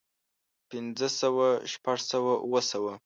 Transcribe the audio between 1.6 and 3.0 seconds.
شپږ سوه اووه سوه